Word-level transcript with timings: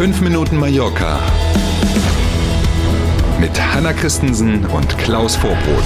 5 0.00 0.22
Minuten 0.22 0.56
Mallorca 0.56 1.20
mit 3.38 3.50
Hanna 3.60 3.92
Christensen 3.92 4.64
und 4.64 4.96
Klaus 4.96 5.36
Vorbrot. 5.36 5.84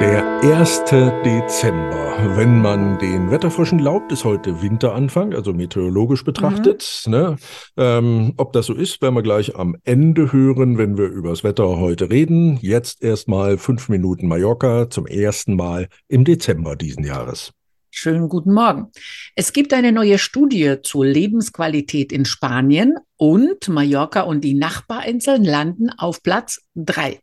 Der 0.00 0.24
1. 0.42 0.82
Dezember, 1.24 2.34
wenn 2.34 2.60
man 2.60 2.98
den 2.98 3.30
Wetterfrischen 3.30 3.78
glaubt, 3.78 4.10
ist 4.10 4.24
heute 4.24 4.60
Winteranfang, 4.62 5.32
also 5.32 5.52
meteorologisch 5.52 6.24
betrachtet. 6.24 7.04
Mhm. 7.06 7.12
Ne? 7.12 7.36
Ähm, 7.76 8.34
ob 8.36 8.52
das 8.52 8.66
so 8.66 8.74
ist, 8.74 9.00
werden 9.00 9.14
wir 9.14 9.22
gleich 9.22 9.54
am 9.54 9.76
Ende 9.84 10.32
hören, 10.32 10.76
wenn 10.76 10.98
wir 10.98 11.06
über 11.06 11.30
das 11.30 11.44
Wetter 11.44 11.78
heute 11.78 12.10
reden. 12.10 12.58
Jetzt 12.62 13.00
erstmal 13.00 13.58
fünf 13.58 13.88
Minuten 13.88 14.26
Mallorca 14.26 14.90
zum 14.90 15.06
ersten 15.06 15.54
Mal 15.54 15.86
im 16.08 16.24
Dezember 16.24 16.74
diesen 16.74 17.04
Jahres. 17.04 17.52
Schönen 18.00 18.28
guten 18.28 18.52
Morgen. 18.52 18.92
Es 19.34 19.52
gibt 19.52 19.72
eine 19.72 19.90
neue 19.90 20.18
Studie 20.18 20.76
zur 20.84 21.04
Lebensqualität 21.04 22.12
in 22.12 22.26
Spanien 22.26 22.94
und 23.16 23.68
Mallorca 23.68 24.20
und 24.20 24.44
die 24.44 24.54
Nachbarinseln 24.54 25.44
landen 25.44 25.90
auf 25.98 26.22
Platz 26.22 26.60
drei 26.76 27.18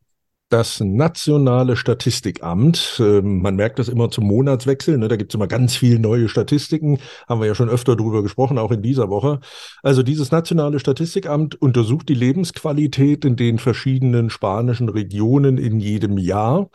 das 0.49 0.79
Nationale 0.79 1.75
Statistikamt, 1.75 2.97
äh, 2.99 3.21
man 3.21 3.55
merkt 3.55 3.79
das 3.79 3.89
immer 3.89 4.11
zum 4.11 4.25
Monatswechsel, 4.27 4.97
ne, 4.97 5.07
da 5.07 5.15
gibt 5.15 5.31
es 5.33 5.35
immer 5.35 5.47
ganz 5.47 5.75
viele 5.75 5.99
neue 5.99 6.29
Statistiken, 6.29 6.99
haben 7.27 7.41
wir 7.41 7.47
ja 7.47 7.55
schon 7.55 7.67
öfter 7.67 7.95
drüber 7.95 8.21
gesprochen, 8.21 8.59
auch 8.59 8.71
in 8.71 8.83
dieser 8.83 9.09
Woche. 9.09 9.39
Also 9.81 10.03
dieses 10.03 10.31
Nationale 10.31 10.79
Statistikamt 10.79 11.59
untersucht 11.61 12.07
die 12.09 12.13
Lebensqualität 12.13 13.25
in 13.25 13.35
den 13.35 13.57
verschiedenen 13.57 14.29
spanischen 14.29 14.87
Regionen 14.87 15.57
in 15.57 15.79
jedem 15.79 16.17
Jahr. 16.17 16.69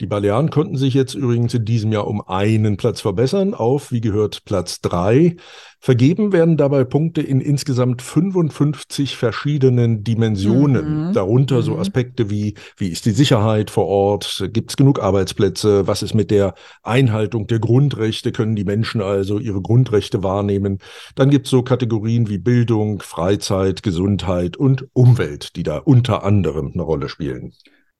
Die 0.00 0.06
Balearen 0.06 0.48
konnten 0.48 0.76
sich 0.76 0.94
jetzt 0.94 1.14
übrigens 1.14 1.52
in 1.52 1.66
diesem 1.66 1.92
Jahr 1.92 2.06
um 2.06 2.22
einen 2.26 2.78
Platz 2.78 3.02
verbessern, 3.02 3.52
auf, 3.52 3.92
wie 3.92 4.00
gehört, 4.00 4.46
Platz 4.46 4.80
drei. 4.80 5.36
Vergeben 5.78 6.32
werden 6.32 6.56
dabei 6.56 6.84
Punkte 6.84 7.20
in 7.20 7.42
insgesamt 7.42 8.00
55 8.00 9.16
verschiedenen 9.16 10.02
Dimensionen, 10.02 11.08
mhm. 11.08 11.12
darunter 11.12 11.56
mhm. 11.56 11.62
so 11.62 11.78
Aspekte 11.78 12.30
wie, 12.30 12.54
wie 12.78 12.88
ist 12.88 13.04
die 13.04 13.10
Sicherheit 13.10 13.70
vor 13.70 13.88
Ort, 13.88 14.48
gibt 14.54 14.70
es 14.70 14.78
genug 14.78 15.02
Arbeitsplätze, 15.02 15.86
was 15.86 16.02
ist 16.02 16.14
mit 16.14 16.30
der 16.30 16.54
Einhaltung 16.82 17.46
der 17.46 17.58
Grundrechte, 17.58 18.32
können 18.32 18.56
die 18.56 18.64
Menschen 18.64 19.02
also 19.02 19.38
ihre 19.38 19.60
Grundrechte 19.60 20.22
wahrnehmen. 20.22 20.78
Dann 21.14 21.28
gibt 21.28 21.46
es 21.46 21.50
so 21.50 21.62
Kategorien 21.62 22.30
wie 22.30 22.38
Bildung, 22.38 23.00
Freizeit, 23.02 23.82
Gesundheit 23.82 24.56
und 24.56 24.88
Umwelt, 24.94 25.56
die 25.56 25.62
da 25.62 25.76
unter 25.76 26.24
anderem 26.24 26.70
eine 26.72 26.82
Rolle 26.82 27.10
spielen. 27.10 27.52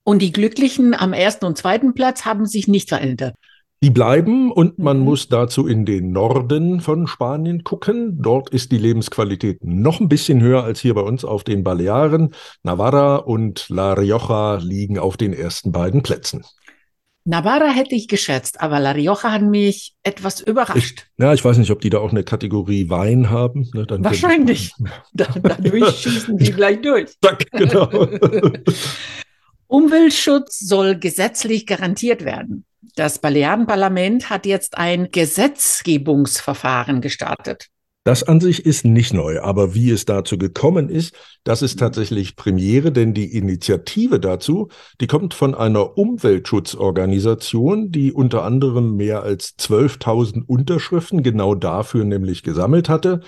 Und 0.04 0.20
die 0.22 0.32
Glücklichen 0.32 0.94
am 0.94 1.12
ersten 1.12 1.44
und 1.44 1.58
zweiten 1.58 1.94
Platz 1.94 2.24
haben 2.24 2.46
sich 2.46 2.68
nicht 2.68 2.88
verändert. 2.88 3.34
Die 3.82 3.90
bleiben 3.90 4.52
und 4.52 4.78
man 4.78 4.98
mhm. 4.98 5.04
muss 5.04 5.28
dazu 5.28 5.66
in 5.66 5.86
den 5.86 6.12
Norden 6.12 6.80
von 6.80 7.06
Spanien 7.06 7.64
gucken. 7.64 8.20
Dort 8.20 8.50
ist 8.50 8.72
die 8.72 8.78
Lebensqualität 8.78 9.64
noch 9.64 10.00
ein 10.00 10.08
bisschen 10.10 10.42
höher 10.42 10.64
als 10.64 10.80
hier 10.80 10.92
bei 10.92 11.00
uns 11.00 11.24
auf 11.24 11.44
den 11.44 11.64
Balearen. 11.64 12.34
Navarra 12.62 13.16
und 13.16 13.70
La 13.70 13.94
Rioja 13.94 14.56
liegen 14.56 14.98
auf 14.98 15.16
den 15.16 15.32
ersten 15.32 15.72
beiden 15.72 16.02
Plätzen. 16.02 16.44
Navarra 17.24 17.68
hätte 17.68 17.94
ich 17.94 18.06
geschätzt, 18.06 18.60
aber 18.60 18.80
La 18.80 18.90
Rioja 18.90 19.32
hat 19.32 19.42
mich 19.42 19.94
etwas 20.02 20.42
überrascht. 20.42 21.06
Ich, 21.16 21.22
ja, 21.22 21.32
ich 21.32 21.42
weiß 21.42 21.56
nicht, 21.56 21.70
ob 21.70 21.80
die 21.80 21.90
da 21.90 22.00
auch 22.00 22.10
eine 22.10 22.24
Kategorie 22.24 22.90
Wein 22.90 23.30
haben. 23.30 23.70
Ne, 23.72 23.86
Wahrscheinlich. 23.88 24.74
da, 25.14 25.26
dadurch 25.42 25.96
schießen 25.96 26.36
die 26.36 26.52
gleich 26.52 26.82
durch. 26.82 27.18
Zack, 27.22 27.50
genau. 27.52 27.88
Umweltschutz 29.70 30.58
soll 30.58 30.98
gesetzlich 30.98 31.64
garantiert 31.64 32.24
werden. 32.24 32.64
Das 32.96 33.20
Balearenparlament 33.20 34.28
hat 34.28 34.44
jetzt 34.44 34.76
ein 34.76 35.10
Gesetzgebungsverfahren 35.12 37.00
gestartet. 37.00 37.68
Das 38.02 38.24
an 38.24 38.40
sich 38.40 38.66
ist 38.66 38.84
nicht 38.84 39.14
neu, 39.14 39.40
aber 39.40 39.74
wie 39.74 39.90
es 39.90 40.06
dazu 40.06 40.38
gekommen 40.38 40.88
ist, 40.88 41.14
das 41.44 41.62
ist 41.62 41.78
tatsächlich 41.78 42.34
Premiere, 42.34 42.90
denn 42.90 43.14
die 43.14 43.36
Initiative 43.36 44.18
dazu, 44.18 44.70
die 45.00 45.06
kommt 45.06 45.34
von 45.34 45.54
einer 45.54 45.96
Umweltschutzorganisation, 45.96 47.92
die 47.92 48.12
unter 48.12 48.42
anderem 48.42 48.96
mehr 48.96 49.22
als 49.22 49.56
12.000 49.58 50.46
Unterschriften 50.46 51.22
genau 51.22 51.54
dafür 51.54 52.04
nämlich 52.04 52.42
gesammelt 52.42 52.88
hatte. 52.88 53.20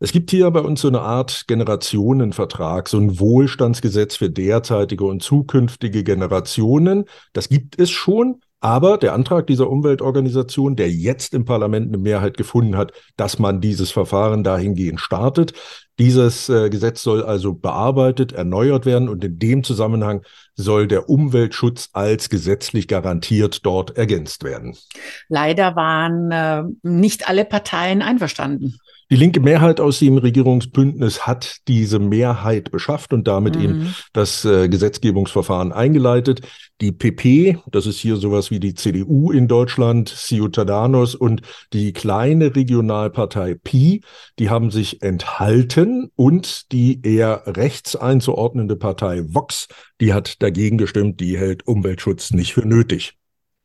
Es 0.00 0.12
gibt 0.12 0.30
hier 0.30 0.48
bei 0.52 0.60
uns 0.60 0.80
so 0.80 0.88
eine 0.88 1.00
Art 1.00 1.44
Generationenvertrag, 1.48 2.88
so 2.88 2.98
ein 2.98 3.18
Wohlstandsgesetz 3.18 4.14
für 4.16 4.30
derzeitige 4.30 5.04
und 5.04 5.22
zukünftige 5.22 6.04
Generationen. 6.04 7.04
Das 7.32 7.48
gibt 7.48 7.80
es 7.80 7.90
schon. 7.90 8.40
Aber 8.60 8.98
der 8.98 9.12
Antrag 9.12 9.46
dieser 9.46 9.70
Umweltorganisation, 9.70 10.74
der 10.74 10.90
jetzt 10.90 11.32
im 11.32 11.44
Parlament 11.44 11.88
eine 11.88 11.98
Mehrheit 11.98 12.36
gefunden 12.36 12.76
hat, 12.76 12.92
dass 13.16 13.38
man 13.38 13.60
dieses 13.60 13.92
Verfahren 13.92 14.42
dahingehend 14.42 15.00
startet, 15.00 15.52
dieses 16.00 16.48
äh, 16.48 16.68
Gesetz 16.68 17.02
soll 17.02 17.24
also 17.24 17.54
bearbeitet, 17.54 18.32
erneuert 18.32 18.84
werden 18.84 19.08
und 19.08 19.22
in 19.22 19.38
dem 19.38 19.64
Zusammenhang 19.64 20.22
soll 20.54 20.88
der 20.88 21.08
Umweltschutz 21.08 21.90
als 21.92 22.30
gesetzlich 22.30 22.88
garantiert 22.88 23.64
dort 23.64 23.96
ergänzt 23.96 24.42
werden. 24.42 24.76
Leider 25.28 25.76
waren 25.76 26.30
äh, 26.32 26.64
nicht 26.82 27.28
alle 27.28 27.44
Parteien 27.44 28.02
einverstanden. 28.02 28.78
Die 29.10 29.16
linke 29.16 29.40
Mehrheit 29.40 29.80
aus 29.80 30.00
dem 30.00 30.18
Regierungsbündnis 30.18 31.26
hat 31.26 31.60
diese 31.66 31.98
Mehrheit 31.98 32.70
beschafft 32.70 33.14
und 33.14 33.26
damit 33.26 33.56
mhm. 33.56 33.62
eben 33.62 33.94
das 34.12 34.44
äh, 34.44 34.68
Gesetzgebungsverfahren 34.68 35.72
eingeleitet. 35.72 36.42
Die 36.82 36.92
PP, 36.92 37.58
das 37.70 37.86
ist 37.86 37.98
hier 37.98 38.16
sowas 38.16 38.50
wie 38.50 38.60
die 38.60 38.74
CDU 38.74 39.32
in 39.32 39.48
Deutschland, 39.48 40.10
Ciudadanos 40.10 41.14
und 41.14 41.40
die 41.72 41.94
kleine 41.94 42.54
Regionalpartei 42.54 43.54
Pi, 43.54 44.02
die 44.38 44.50
haben 44.50 44.70
sich 44.70 45.00
enthalten 45.02 46.10
und 46.14 46.70
die 46.72 47.00
eher 47.02 47.44
rechts 47.46 47.96
einzuordnende 47.96 48.76
Partei 48.76 49.22
Vox, 49.26 49.68
die 50.02 50.12
hat 50.12 50.42
dagegen 50.42 50.76
gestimmt, 50.76 51.20
die 51.20 51.38
hält 51.38 51.66
Umweltschutz 51.66 52.32
nicht 52.32 52.52
für 52.52 52.66
nötig. 52.66 53.17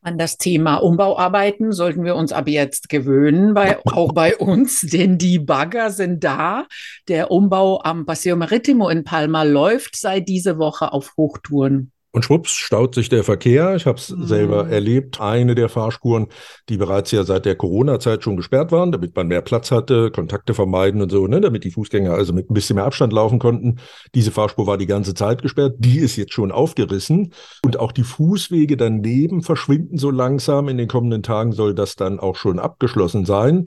An 0.04 0.18
das 0.18 0.36
Thema 0.36 0.76
Umbauarbeiten 0.76 1.72
sollten 1.72 2.04
wir 2.04 2.14
uns 2.14 2.30
ab 2.30 2.46
jetzt 2.46 2.90
gewöhnen, 2.90 3.54
bei, 3.54 3.78
auch 3.86 4.12
bei 4.12 4.36
uns, 4.36 4.80
denn 4.92 5.16
die 5.16 5.38
Bagger 5.38 5.90
sind 5.90 6.22
da. 6.22 6.66
Der 7.08 7.30
Umbau 7.30 7.80
am 7.82 8.04
Paseo 8.04 8.36
Maritimo 8.36 8.90
in 8.90 9.04
Palma 9.04 9.44
läuft 9.44 9.96
seit 9.96 10.28
dieser 10.28 10.58
Woche 10.58 10.92
auf 10.92 11.14
Hochtouren. 11.16 11.90
Und 12.14 12.24
schwupps 12.24 12.52
staut 12.52 12.94
sich 12.94 13.08
der 13.08 13.24
Verkehr. 13.24 13.74
Ich 13.74 13.86
habe 13.86 13.98
es 13.98 14.10
mhm. 14.10 14.24
selber 14.24 14.68
erlebt. 14.68 15.20
Eine 15.20 15.56
der 15.56 15.68
Fahrspuren, 15.68 16.28
die 16.68 16.76
bereits 16.76 17.10
ja 17.10 17.24
seit 17.24 17.44
der 17.44 17.56
Corona-Zeit 17.56 18.22
schon 18.22 18.36
gesperrt 18.36 18.70
waren, 18.70 18.92
damit 18.92 19.16
man 19.16 19.26
mehr 19.26 19.42
Platz 19.42 19.72
hatte, 19.72 20.12
Kontakte 20.12 20.54
vermeiden 20.54 21.02
und 21.02 21.10
so, 21.10 21.26
ne, 21.26 21.40
damit 21.40 21.64
die 21.64 21.72
Fußgänger 21.72 22.14
also 22.14 22.32
mit 22.32 22.48
ein 22.48 22.54
bisschen 22.54 22.76
mehr 22.76 22.84
Abstand 22.84 23.12
laufen 23.12 23.40
konnten. 23.40 23.80
Diese 24.14 24.30
Fahrspur 24.30 24.68
war 24.68 24.78
die 24.78 24.86
ganze 24.86 25.14
Zeit 25.14 25.42
gesperrt. 25.42 25.74
Die 25.78 25.98
ist 25.98 26.14
jetzt 26.14 26.32
schon 26.32 26.52
aufgerissen. 26.52 27.32
Und 27.64 27.80
auch 27.80 27.90
die 27.90 28.04
Fußwege 28.04 28.76
daneben 28.76 29.42
verschwinden 29.42 29.98
so 29.98 30.12
langsam. 30.12 30.68
In 30.68 30.78
den 30.78 30.86
kommenden 30.86 31.24
Tagen 31.24 31.50
soll 31.50 31.74
das 31.74 31.96
dann 31.96 32.20
auch 32.20 32.36
schon 32.36 32.60
abgeschlossen 32.60 33.24
sein. 33.24 33.66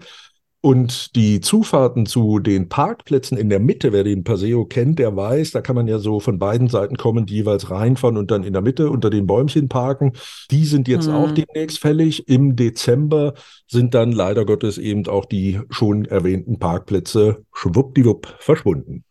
Und 0.60 1.16
die 1.16 1.40
Zufahrten 1.40 2.08
zu 2.08 2.40
den 2.40 2.68
Parkplätzen 2.68 3.38
in 3.38 3.50
der 3.50 3.60
Mitte, 3.60 3.94
wer 3.94 4.04
den 4.04 4.24
Paseo 4.24 4.66
kennt, 4.66 4.98
der 4.98 5.16
weiß, 5.16 5.52
da 5.52 5.62
kann 5.62 5.76
man 5.76 5.88
ja 5.88 6.00
so 6.00 6.20
von 6.20 6.40
beiden 6.40 6.68
Seiten 6.68 6.98
kommen, 6.98 7.28
die 7.28 7.36
jeweils 7.36 7.70
reinfahren 7.70 8.18
und 8.18 8.32
dann 8.32 8.44
in 8.44 8.54
der 8.54 8.64
Mitte 8.64 8.90
unter 8.90 9.12
den 9.12 9.28
Bäumchen 9.28 9.70
parken. 9.70 10.14
Die 10.50 10.66
sind 10.66 10.88
jetzt 10.88 11.08
mhm. 11.08 11.14
auch 11.14 11.32
demnächst 11.32 11.80
fällig. 11.80 12.28
Im 12.28 12.56
Dezember 12.56 13.36
sind 13.68 13.94
dann 13.94 14.12
leider 14.12 14.46
Gottes 14.46 14.80
eben 14.80 15.08
auch 15.08 15.26
die 15.26 15.60
schon 15.70 16.06
erwähnten 16.06 16.58
Parkplätze 16.58 17.46
schwuppdiwupp 17.54 18.36
verschwunden. 18.40 19.04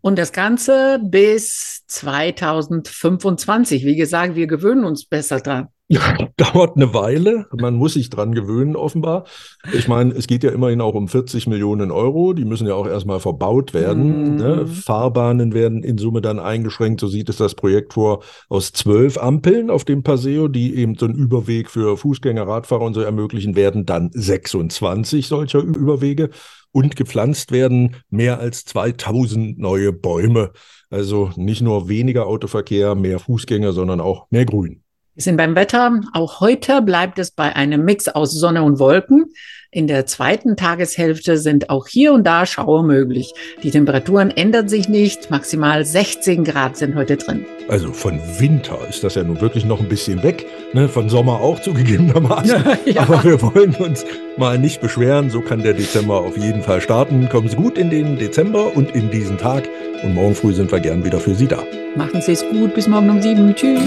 Und 0.00 0.18
das 0.18 0.32
Ganze 0.32 1.00
bis 1.02 1.82
2025. 1.88 3.84
Wie 3.84 3.96
gesagt, 3.96 4.34
wir 4.34 4.46
gewöhnen 4.46 4.84
uns 4.84 5.04
besser 5.04 5.40
dran. 5.40 5.68
Ja, 5.92 6.16
dauert 6.36 6.76
eine 6.76 6.94
Weile. 6.94 7.46
Man 7.52 7.74
muss 7.74 7.94
sich 7.94 8.10
dran 8.10 8.32
gewöhnen, 8.32 8.76
offenbar. 8.76 9.24
Ich 9.72 9.88
meine, 9.88 10.14
es 10.14 10.28
geht 10.28 10.44
ja 10.44 10.50
immerhin 10.50 10.80
auch 10.80 10.94
um 10.94 11.08
40 11.08 11.48
Millionen 11.48 11.90
Euro. 11.90 12.32
Die 12.32 12.44
müssen 12.44 12.68
ja 12.68 12.74
auch 12.74 12.86
erstmal 12.86 13.18
verbaut 13.18 13.74
werden. 13.74 14.36
Mm. 14.36 14.36
Ne? 14.36 14.66
Fahrbahnen 14.68 15.52
werden 15.52 15.82
in 15.82 15.98
Summe 15.98 16.20
dann 16.20 16.38
eingeschränkt. 16.38 17.00
So 17.00 17.08
sieht 17.08 17.28
es 17.28 17.38
das 17.38 17.56
Projekt 17.56 17.94
vor, 17.94 18.22
aus 18.48 18.72
zwölf 18.72 19.18
Ampeln 19.18 19.68
auf 19.68 19.84
dem 19.84 20.04
Paseo, 20.04 20.46
die 20.46 20.76
eben 20.76 20.94
so 20.94 21.06
einen 21.06 21.16
Überweg 21.16 21.68
für 21.68 21.96
Fußgänger, 21.96 22.46
Radfahrer 22.46 22.82
und 22.82 22.94
so 22.94 23.00
ermöglichen, 23.00 23.56
werden 23.56 23.84
dann 23.84 24.10
26 24.12 25.26
solcher 25.26 25.58
Überwege. 25.58 26.30
Und 26.70 26.94
gepflanzt 26.94 27.50
werden 27.50 27.96
mehr 28.10 28.38
als 28.38 28.64
2000 28.64 29.58
neue 29.58 29.92
Bäume. 29.92 30.52
Also 30.88 31.32
nicht 31.34 31.62
nur 31.62 31.88
weniger 31.88 32.28
Autoverkehr, 32.28 32.94
mehr 32.94 33.18
Fußgänger, 33.18 33.72
sondern 33.72 34.00
auch 34.00 34.30
mehr 34.30 34.46
Grün. 34.46 34.84
Wir 35.14 35.24
sind 35.24 35.36
beim 35.36 35.56
Wetter. 35.56 36.00
Auch 36.12 36.40
heute 36.40 36.82
bleibt 36.82 37.18
es 37.18 37.32
bei 37.32 37.56
einem 37.56 37.84
Mix 37.84 38.06
aus 38.06 38.32
Sonne 38.32 38.62
und 38.62 38.78
Wolken. 38.78 39.32
In 39.72 39.86
der 39.86 40.06
zweiten 40.06 40.56
Tageshälfte 40.56 41.36
sind 41.36 41.68
auch 41.70 41.86
hier 41.86 42.12
und 42.12 42.24
da 42.24 42.46
Schauer 42.46 42.82
möglich. 42.82 43.32
Die 43.62 43.70
Temperaturen 43.70 44.30
ändern 44.30 44.68
sich 44.68 44.88
nicht. 44.88 45.30
Maximal 45.30 45.84
16 45.84 46.44
Grad 46.44 46.76
sind 46.76 46.94
heute 46.94 47.16
drin. 47.16 47.44
Also 47.68 47.92
von 47.92 48.20
Winter 48.38 48.78
ist 48.88 49.04
das 49.04 49.16
ja 49.16 49.22
nun 49.22 49.40
wirklich 49.40 49.64
noch 49.64 49.80
ein 49.80 49.88
bisschen 49.88 50.22
weg. 50.22 50.46
Ne? 50.72 50.88
Von 50.88 51.08
Sommer 51.08 51.40
auch 51.40 51.60
zugegebenermaßen. 51.60 52.64
ja. 52.86 53.02
Aber 53.02 53.22
wir 53.22 53.42
wollen 53.42 53.74
uns 53.76 54.04
mal 54.36 54.58
nicht 54.58 54.80
beschweren. 54.80 55.28
So 55.30 55.40
kann 55.40 55.62
der 55.62 55.74
Dezember 55.74 56.20
auf 56.20 56.36
jeden 56.36 56.62
Fall 56.62 56.80
starten. 56.80 57.28
Kommen 57.28 57.48
Sie 57.48 57.56
gut 57.56 57.78
in 57.78 57.90
den 57.90 58.16
Dezember 58.16 58.76
und 58.76 58.92
in 58.94 59.10
diesen 59.10 59.38
Tag. 59.38 59.68
Und 60.02 60.14
morgen 60.14 60.34
früh 60.34 60.52
sind 60.52 60.72
wir 60.72 60.80
gern 60.80 61.04
wieder 61.04 61.18
für 61.18 61.34
Sie 61.34 61.46
da. 61.46 61.62
Machen 61.96 62.22
Sie 62.22 62.32
es 62.32 62.48
gut. 62.48 62.74
Bis 62.74 62.88
morgen 62.88 63.10
um 63.10 63.20
sieben. 63.22 63.54
Tschüss. 63.54 63.82